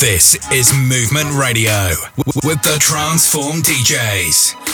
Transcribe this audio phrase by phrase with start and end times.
[0.00, 1.90] This is Movement Radio
[2.42, 4.69] with the Transform DJs.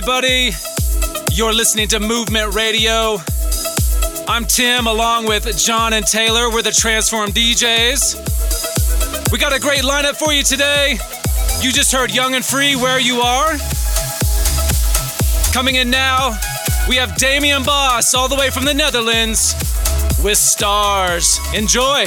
[0.00, 0.50] everybody.
[1.30, 3.18] You're listening to Movement Radio.
[4.26, 6.50] I'm Tim, along with John and Taylor.
[6.50, 9.30] We're the Transform DJs.
[9.30, 10.98] We got a great lineup for you today.
[11.60, 13.58] You just heard Young and Free, Where You Are.
[15.52, 16.30] Coming in now,
[16.88, 19.54] we have Damion Bos, all the way from the Netherlands,
[20.24, 21.38] with Stars.
[21.54, 22.06] Enjoy.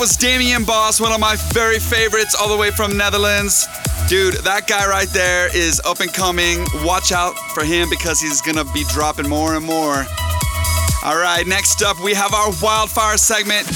[0.00, 3.68] Was Damion Bos, one of my very favorites, all the way from Netherlands.
[4.08, 6.64] Dude, that guy right there is up and coming.
[6.82, 10.06] Watch out for him because he's gonna be dropping more and more.
[11.04, 13.68] All right, next up, we have our wildfire segment.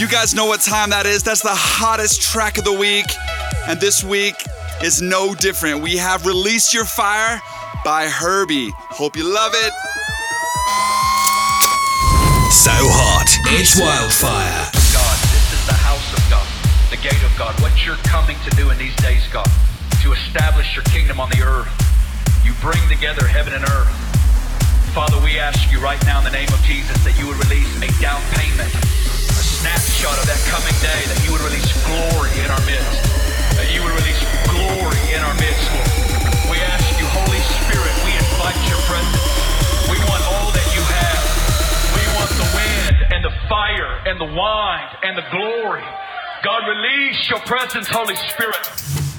[0.00, 1.22] You guys know what time that is.
[1.22, 3.04] That's the hottest track of the week.
[3.68, 4.36] And this week
[4.82, 5.82] is no different.
[5.82, 7.42] We have Release Your Fire
[7.84, 8.70] by Herbie.
[8.88, 9.72] Hope you love it.
[12.50, 14.69] So hot, it's wildfire.
[17.80, 19.48] You're coming to do in these days, God,
[20.04, 21.72] to establish your kingdom on the earth.
[22.44, 23.88] You bring together heaven and earth.
[24.92, 27.66] Father, we ask you right now in the name of Jesus that you would release
[27.80, 32.52] a down payment, a snapshot of that coming day, that you would release glory in
[32.52, 33.00] our midst,
[33.56, 35.72] that you would release glory in our midst.
[36.52, 39.24] We ask you, Holy Spirit, we invite your presence.
[39.88, 41.22] We want all that you have.
[41.96, 45.88] We want the wind and the fire and the wine and the glory.
[46.42, 49.09] God, release your presence, Holy Spirit.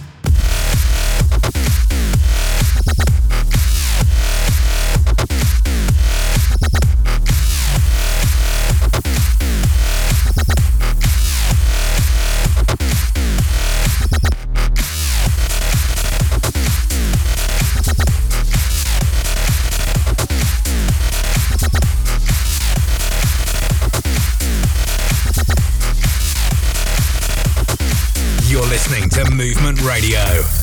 [29.83, 30.61] Radio.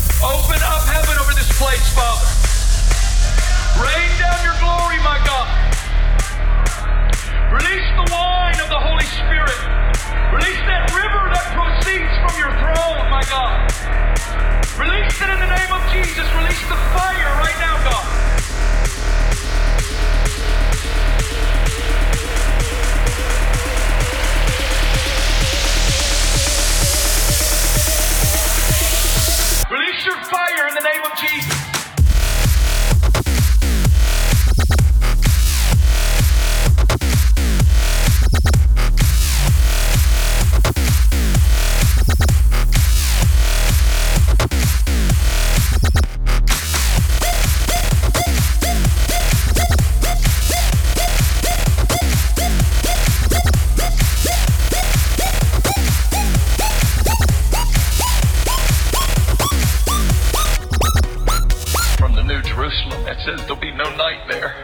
[62.78, 64.54] Jerusalem that says there'll be no night there.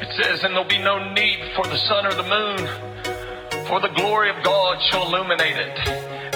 [0.00, 3.92] It says, and there'll be no need for the sun or the moon, for the
[3.94, 5.78] glory of God shall illuminate it,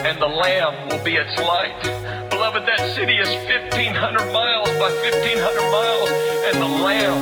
[0.06, 1.82] and the Lamb will be its light.
[2.30, 6.10] Beloved, that city is 1,500 miles by 1,500 miles,
[6.46, 7.20] and the Lamb,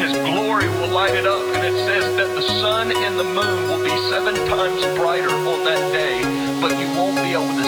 [0.00, 1.42] His glory will light it up.
[1.54, 5.64] And it says that the sun and the moon will be seven times brighter on
[5.64, 6.22] that day,
[6.60, 7.65] but you won't be able to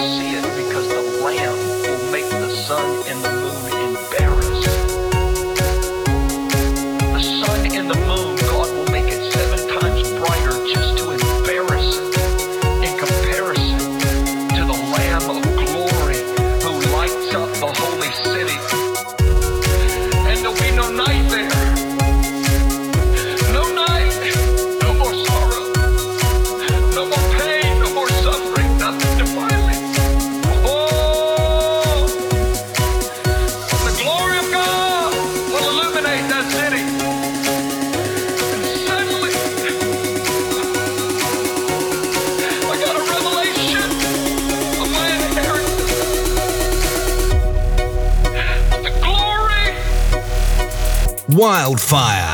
[51.39, 52.28] Wildfire.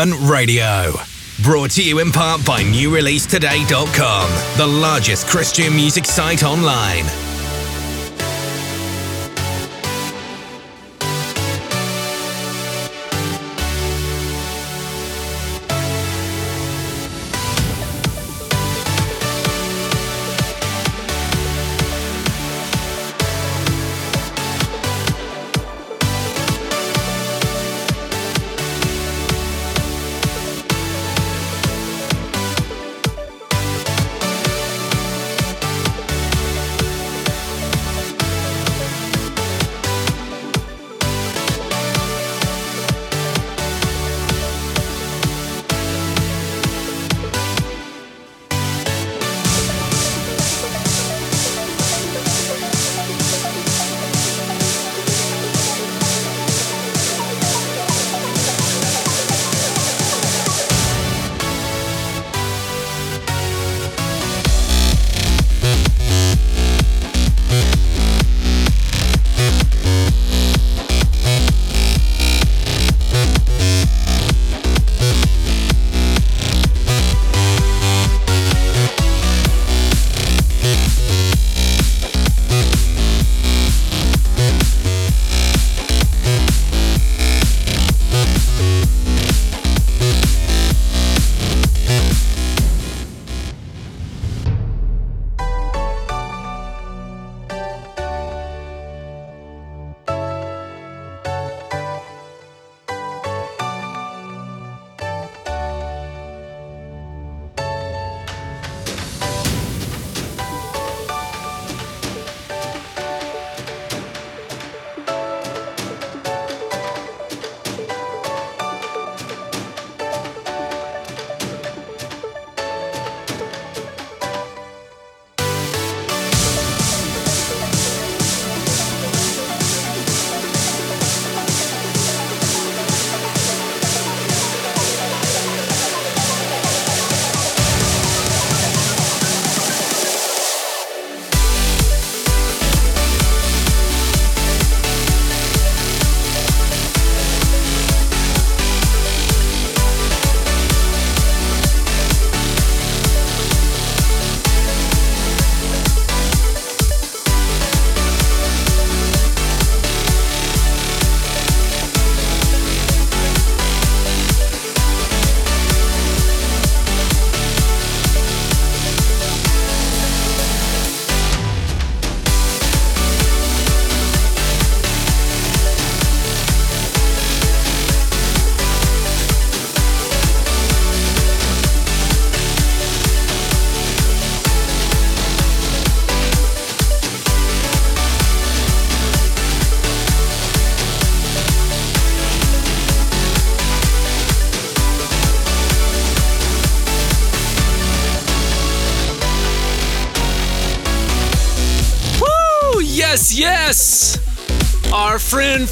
[0.00, 0.92] Movement Radio.
[1.42, 7.04] Brought to you in part by NewReleaseToday.com, the largest Christian music site online.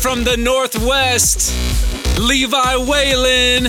[0.01, 1.53] From the Northwest,
[2.19, 3.65] Levi Whalen,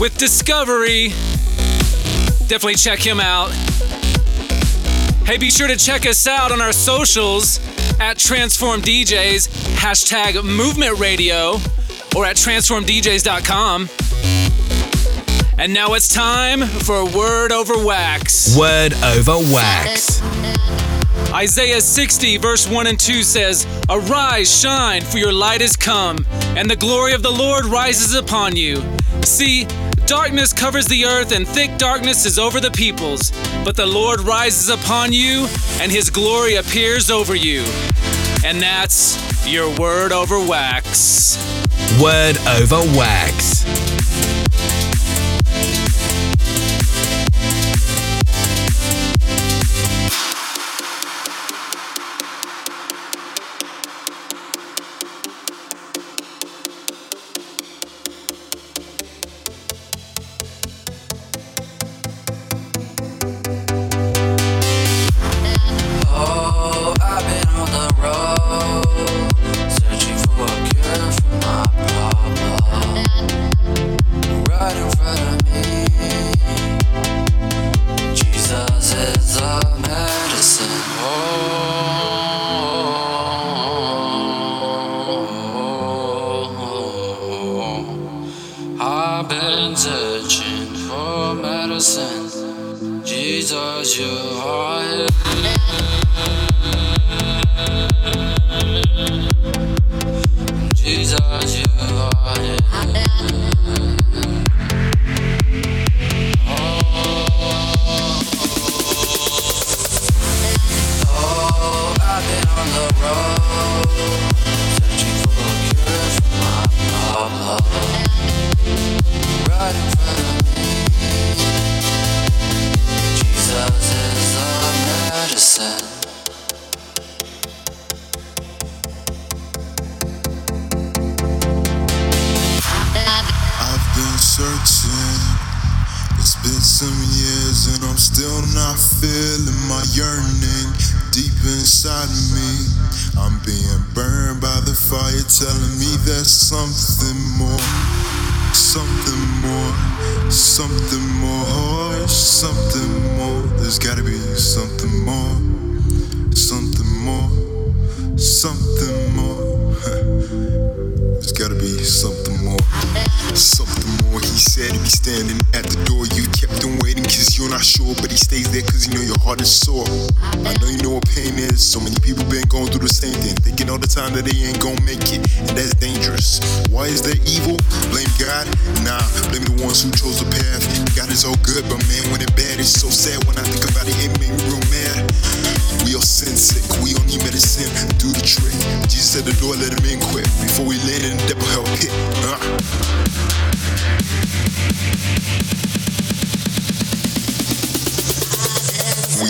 [0.00, 1.08] with Discovery.
[2.46, 3.50] Definitely check him out.
[5.26, 7.58] Hey, be sure to check us out on our socials
[7.98, 11.54] at Transform DJs, hashtag Movement Radio,
[12.16, 13.88] or at transformdjs.com.
[15.58, 18.56] And now it's time for Word Over Wax.
[18.56, 20.20] Word Over Wax.
[21.32, 26.24] Isaiah 60, verse 1 and 2 says, Arise, shine, for your light is come,
[26.56, 28.82] and the glory of the Lord rises upon you.
[29.22, 29.66] See,
[30.06, 33.32] darkness covers the earth, and thick darkness is over the peoples.
[33.64, 35.46] But the Lord rises upon you,
[35.80, 37.64] and his glory appears over you.
[38.44, 41.36] And that's your word over wax.
[42.00, 43.85] Word over wax.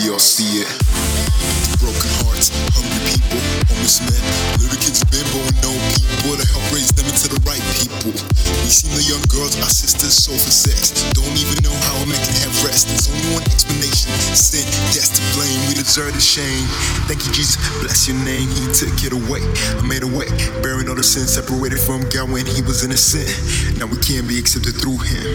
[0.07, 0.67] We all see it.
[1.81, 4.21] Broken hearts, hungry people, homeless men,
[4.61, 8.11] little kids bimbo and no people to help raise them into the right people.
[8.63, 10.91] We seen the young girls, our sisters, for sex.
[11.15, 12.87] Don't even know how a man can have rest.
[12.87, 14.65] There's only one explanation: sin.
[14.91, 15.59] That's to blame.
[15.67, 16.67] We deserve the shame.
[17.07, 17.57] Thank you, Jesus.
[17.79, 18.47] Bless your name.
[18.47, 19.43] He took it away.
[19.75, 20.27] I made a way,
[20.61, 23.27] bearing all the sin separated from God when He was innocent.
[23.79, 25.27] Now we can be accepted through Him.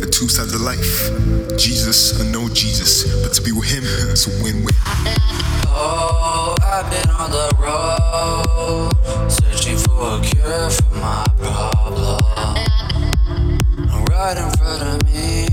[0.00, 1.12] The two sides of life.
[1.58, 4.74] Jesus, I know Jesus, but to be with Him, it's a win-win.
[5.68, 8.90] Oh, Oh, I've been on the road,
[9.30, 12.18] searching for a cure for my problem.
[14.10, 15.46] Right in front of me,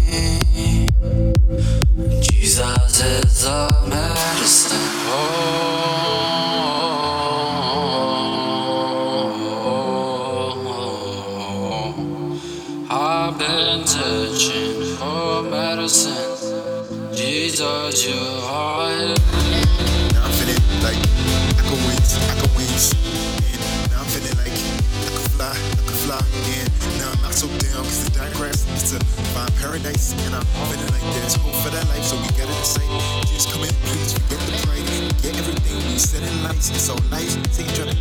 [36.14, 36.70] in lights.
[36.70, 37.36] It's so nice.
[37.36, 37.44] You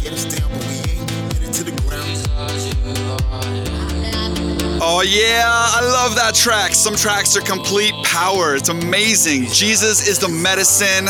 [0.03, 1.55] get us down, but we ain't.
[1.55, 1.93] To the ground.
[4.85, 6.75] Oh, yeah, I love that track.
[6.75, 8.57] Some tracks are complete power.
[8.57, 9.47] It's amazing.
[9.47, 11.07] Jesus is the Medicine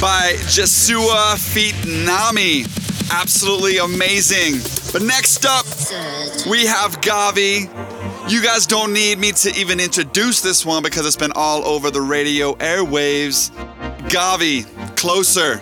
[0.00, 2.64] by Jaisua Feet Nami.
[3.12, 4.60] Absolutely amazing.
[4.92, 5.64] But next up,
[6.50, 7.68] we have Gawvi.
[8.30, 11.90] You guys don't need me to even introduce this one because it's been all over
[11.90, 13.50] the radio airwaves.
[14.10, 15.60] Gawvi, closer.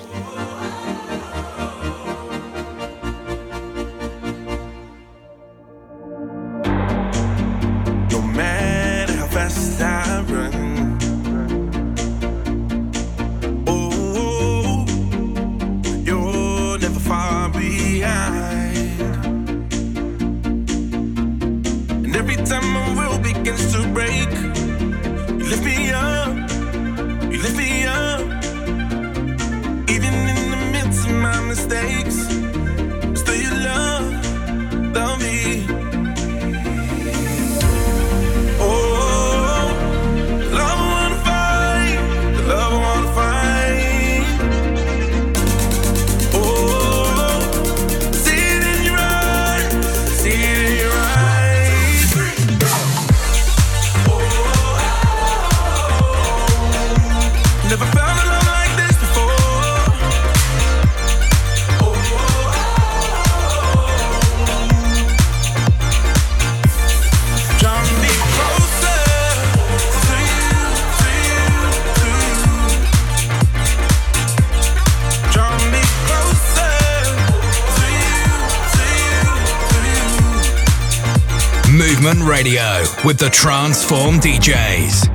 [83.05, 85.10] With the Transform DJs.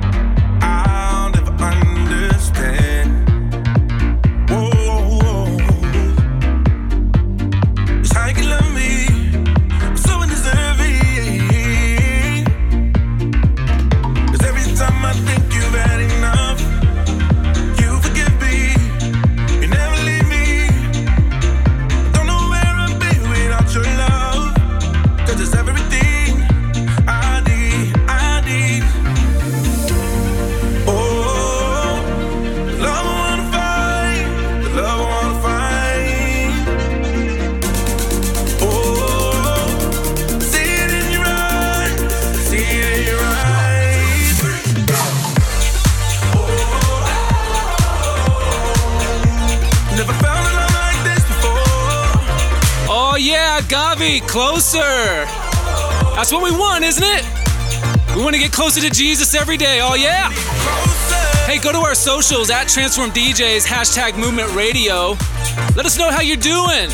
[58.76, 59.80] Closer to Jesus every day.
[59.82, 60.30] Oh, yeah.
[61.46, 65.16] Hey, go to our socials at Transform DJs, hashtag Movement Radio.
[65.76, 66.90] Let us know how you're doing.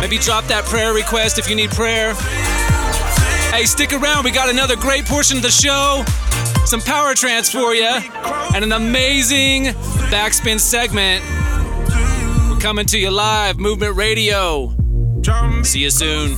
[0.00, 2.14] Maybe drop that prayer request if you need prayer.
[3.52, 4.24] Hey, stick around.
[4.24, 6.04] We got another great portion of the show,
[6.66, 7.88] some power trance for you,
[8.54, 9.64] and an amazing
[10.12, 11.24] backspin segment.
[12.50, 14.74] We're coming to you live, Movement Radio.
[15.62, 16.36] See you soon.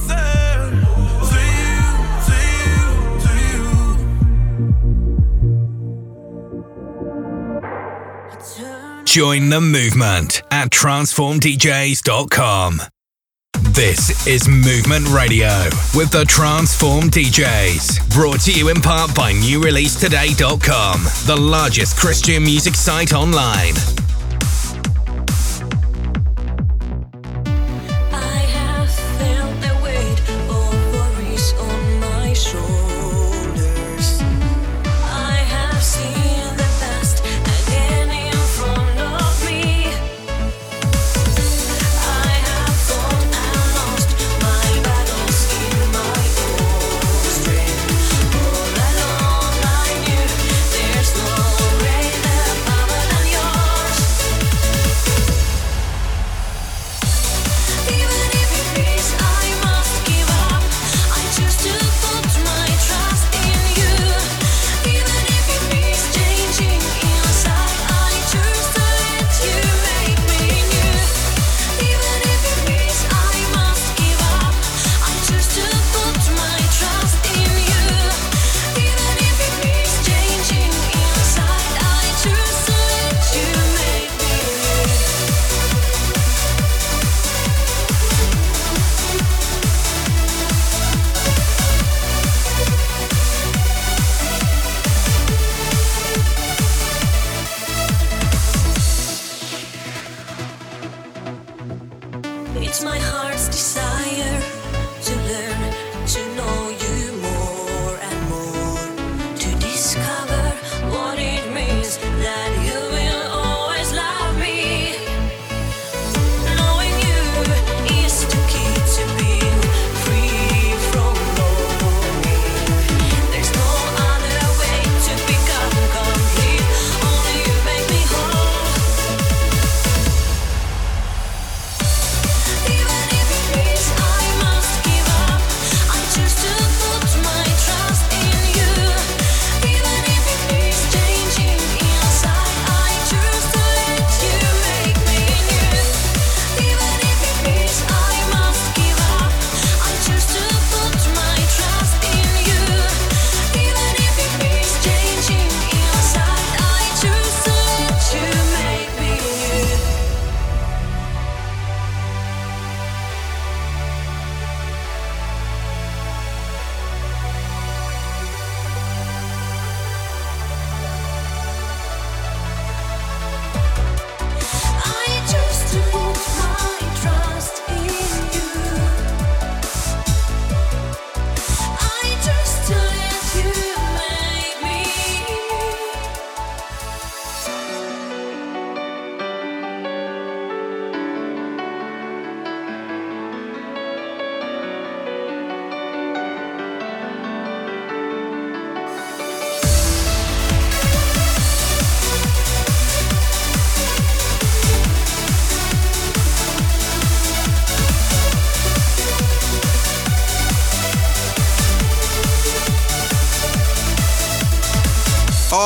[9.14, 12.82] Join the movement at transformdjs.com.
[13.70, 18.12] This is Movement Radio with the Transform DJs.
[18.12, 23.74] Brought to you in part by NewReleaseToday.com, the largest Christian music site online.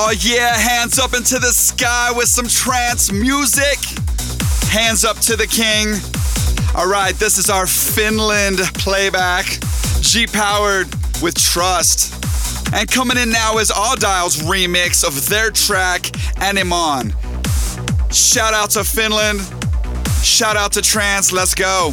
[0.01, 3.79] Oh, yeah, hands up into the sky with some trance music.
[4.71, 5.89] Hands up to the king.
[6.77, 9.45] All right, this is our Finland playback,
[10.01, 10.87] G powered
[11.21, 12.15] with trust.
[12.73, 16.03] And coming in now is Audile's remix of their track,
[16.39, 17.13] Enemman.
[18.15, 19.41] Shout out to Finland.
[20.23, 21.33] Shout out to Trance.
[21.33, 21.93] Let's go.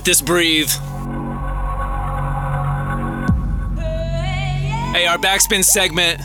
[0.00, 0.70] Let this breathe.
[4.94, 6.22] Hey, our backspin segment.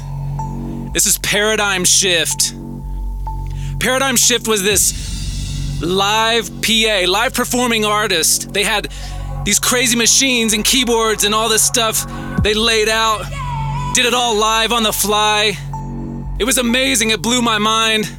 [0.93, 2.55] This is Paradigm Shift.
[3.81, 8.53] Paradigm Shift was this live PA, live performing artist.
[8.53, 8.87] They had
[9.43, 12.05] these crazy machines and keyboards and all this stuff
[12.43, 13.25] they laid out,
[13.93, 15.51] did it all live on the fly.
[16.39, 18.09] It was amazing, it blew my mind.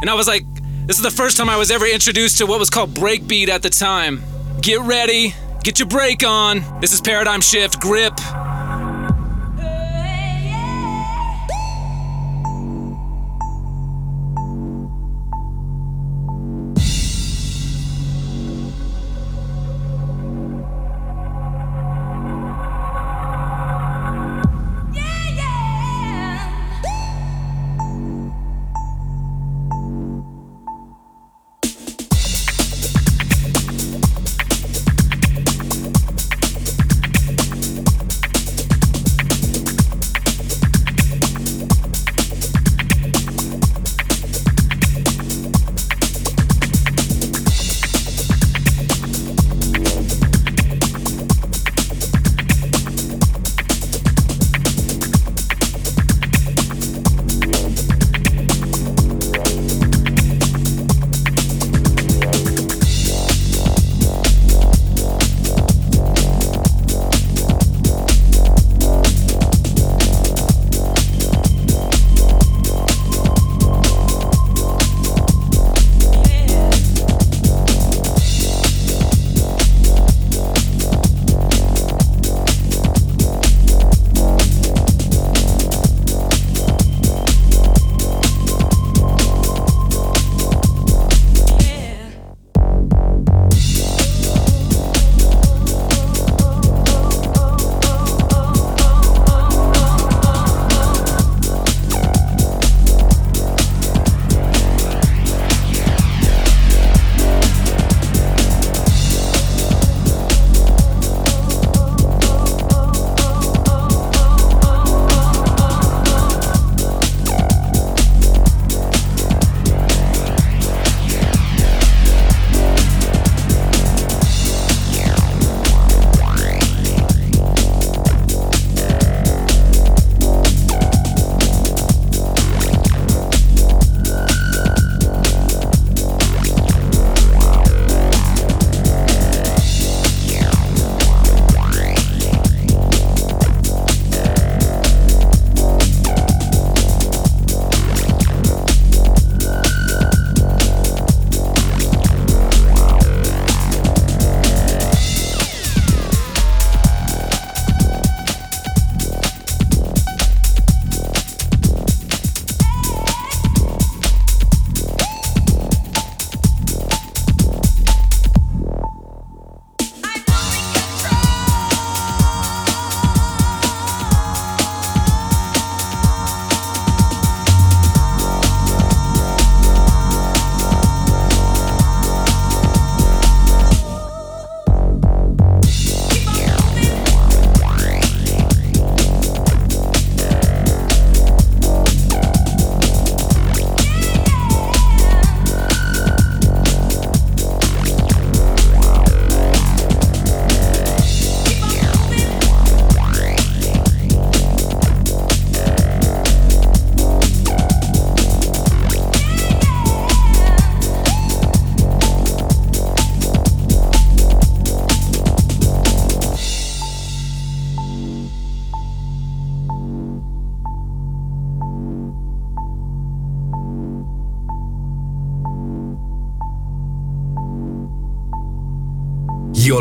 [0.00, 0.46] And I was like,
[0.86, 3.62] this is the first time I was ever introduced to what was called breakbeat at
[3.62, 4.22] the time.
[4.62, 6.80] Get ready, get your brake on.
[6.80, 8.12] This is Paradigm Shift, grip.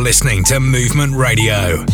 [0.01, 1.85] Listening to Movement Radio.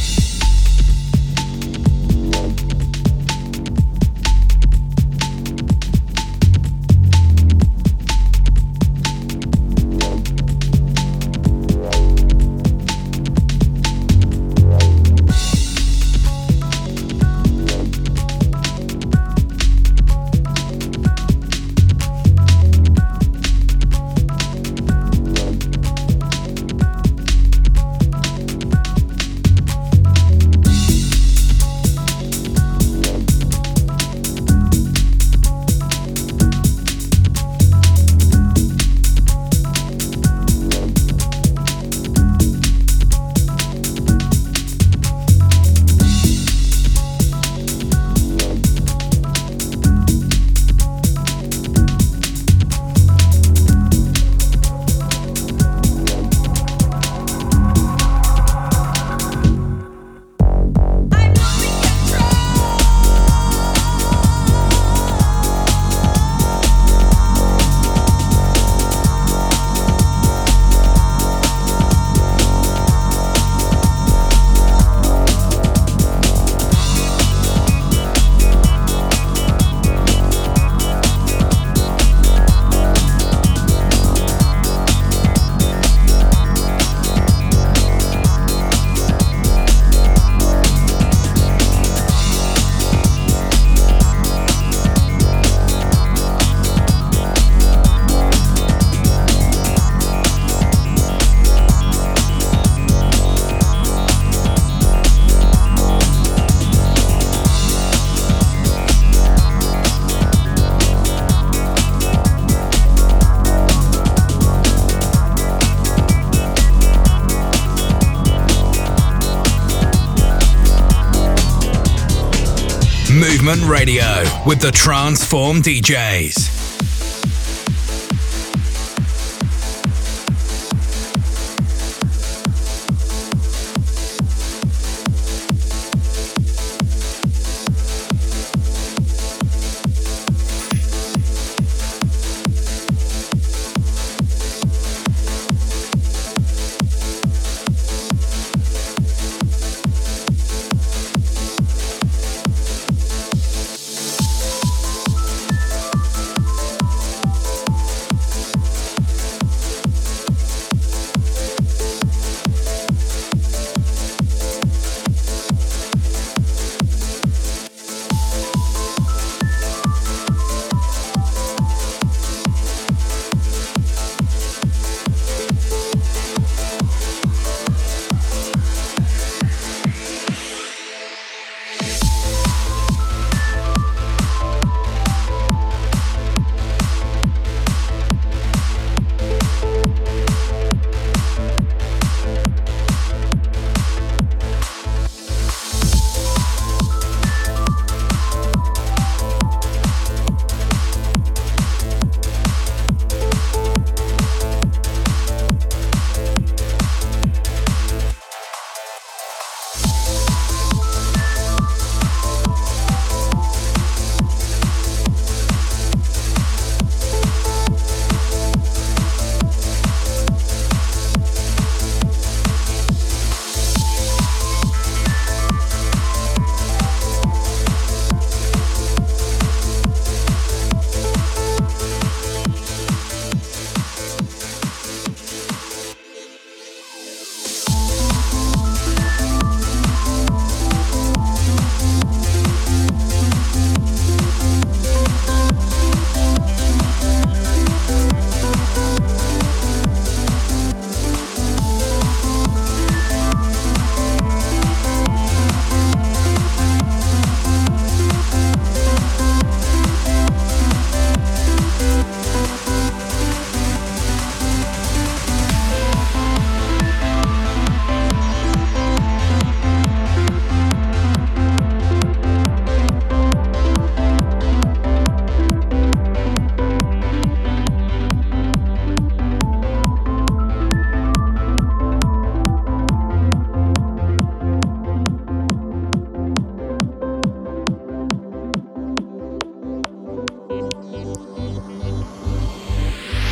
[123.78, 126.57] Radio with the Transform DJs.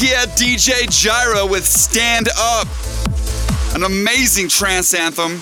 [0.00, 2.66] yeah, DJ Jireh with Stand Up.
[3.74, 5.32] An amazing trance anthem.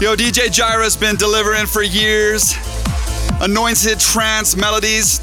[0.00, 2.54] Yo, DJ Jireh's been delivering for years.
[3.40, 5.18] Anointed trance melodies.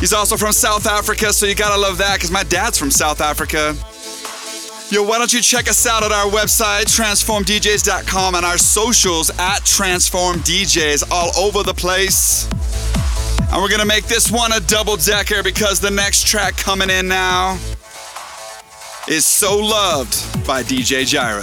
[0.00, 3.20] He's also from South Africa, so you gotta love that because my dad's from South
[3.20, 3.74] Africa.
[4.90, 9.60] Yo, why don't you check us out at our website, transformdjs.com, and our socials at
[9.62, 12.48] transformdjs all over the place.
[13.54, 17.06] And we're gonna make this one a double decker because the next track coming in
[17.06, 17.56] now
[19.06, 21.40] is So Loved by DJ Jireh.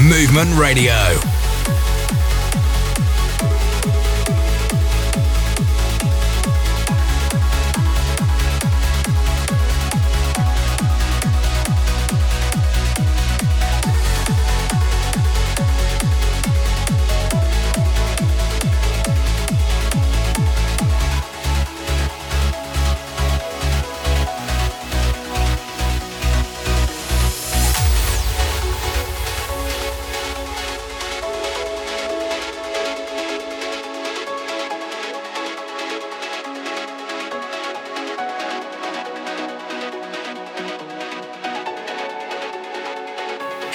[0.00, 1.37] Movement Radio.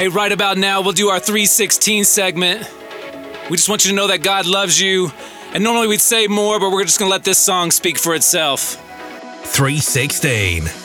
[0.04, 2.70] Hey, right about now, we'll do our 316 segment.
[3.50, 5.14] We just want you to know that God loves you.
[5.54, 8.76] And normally we'd say more, but we're just gonna let this song speak for itself.
[9.46, 10.83] 316.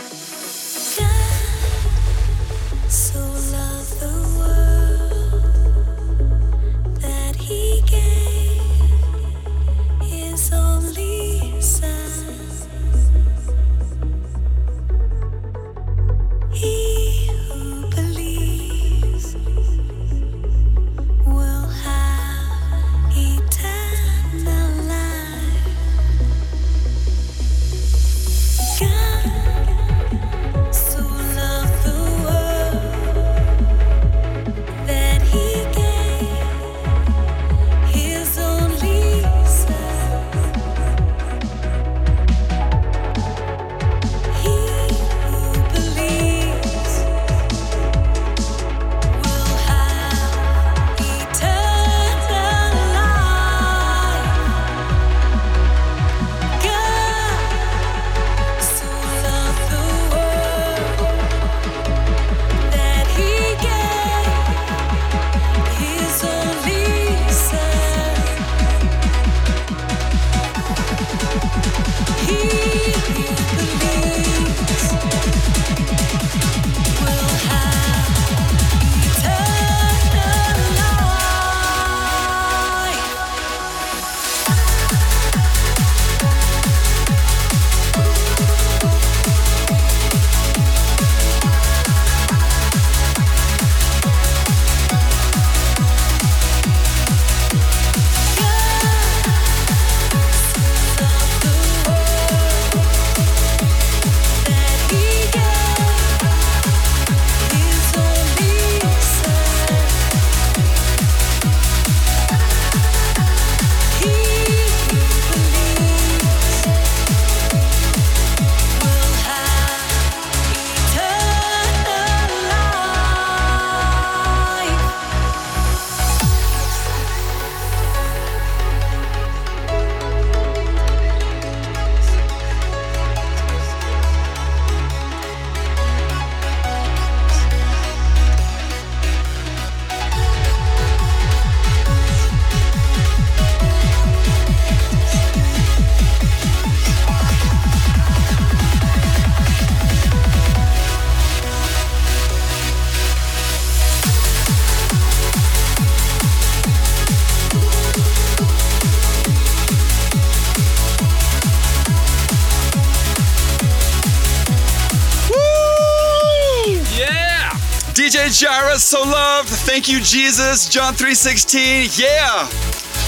[169.78, 170.68] Thank you, Jesus.
[170.68, 171.96] John 3:16.
[171.96, 172.48] Yeah.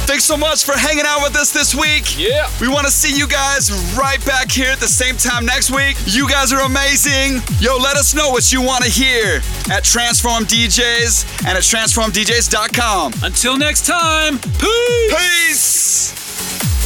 [0.06, 2.16] Thanks so much for hanging out with us this week.
[2.16, 2.48] Yeah.
[2.60, 5.96] We want to see you guys right back here at the same time next week.
[6.06, 7.42] You guys are amazing.
[7.58, 13.14] Yo, let us know what you want to hear at Transform DJs and at transformdjs.com.
[13.24, 15.10] Until next time, peace!
[15.10, 16.12] Peace.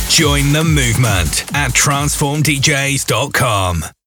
[0.09, 3.85] Join the movement at transformdjs.com.